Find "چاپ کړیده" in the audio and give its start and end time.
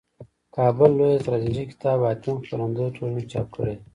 3.31-3.83